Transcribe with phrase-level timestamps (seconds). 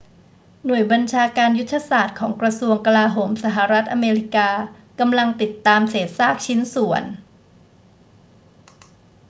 [0.65, 4.49] หน่วยบัญชาการยุทธศาสตร์ของกระทรวงกลาโหมสหรัฐอเมริกา
[4.99, 7.03] กำลังติดตามเศษซากชิ้นส่วน